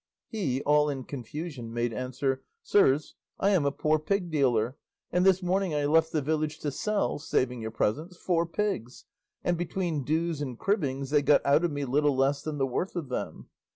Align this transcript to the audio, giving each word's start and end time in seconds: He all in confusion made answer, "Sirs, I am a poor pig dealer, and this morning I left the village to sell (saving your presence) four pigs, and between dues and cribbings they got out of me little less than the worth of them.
He 0.29 0.63
all 0.63 0.89
in 0.89 1.03
confusion 1.03 1.71
made 1.71 1.93
answer, 1.93 2.41
"Sirs, 2.63 3.13
I 3.39 3.51
am 3.51 3.65
a 3.67 3.71
poor 3.71 3.99
pig 3.99 4.31
dealer, 4.31 4.75
and 5.11 5.23
this 5.23 5.43
morning 5.43 5.75
I 5.75 5.85
left 5.85 6.11
the 6.11 6.23
village 6.23 6.57
to 6.61 6.71
sell 6.71 7.19
(saving 7.19 7.61
your 7.61 7.69
presence) 7.69 8.17
four 8.17 8.47
pigs, 8.47 9.05
and 9.43 9.59
between 9.59 10.03
dues 10.03 10.41
and 10.41 10.57
cribbings 10.57 11.11
they 11.11 11.21
got 11.21 11.45
out 11.45 11.63
of 11.63 11.69
me 11.71 11.85
little 11.85 12.15
less 12.15 12.41
than 12.41 12.57
the 12.57 12.65
worth 12.65 12.95
of 12.95 13.09
them. 13.09 13.49